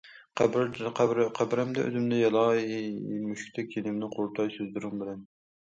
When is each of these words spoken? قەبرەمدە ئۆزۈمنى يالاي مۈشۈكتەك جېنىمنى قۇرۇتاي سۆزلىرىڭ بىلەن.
قەبرەمدە 0.39 1.83
ئۆزۈمنى 1.85 2.23
يالاي 2.23 2.75
مۈشۈكتەك 3.29 3.73
جېنىمنى 3.77 4.13
قۇرۇتاي 4.17 4.55
سۆزلىرىڭ 4.59 5.03
بىلەن. 5.05 5.27